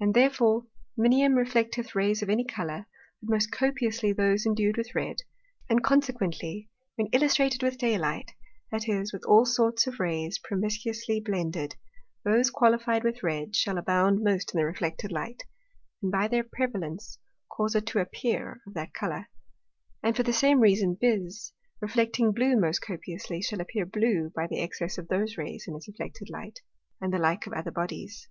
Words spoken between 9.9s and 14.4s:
Rays promiscuously blended, those qualified with red, shall abound